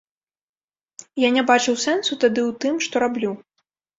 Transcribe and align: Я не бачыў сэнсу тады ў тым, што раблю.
Я 1.23 1.29
не 1.35 1.43
бачыў 1.51 1.75
сэнсу 1.85 2.13
тады 2.25 2.41
ў 2.49 2.51
тым, 2.65 2.73
што 2.87 2.95
раблю. 3.07 3.31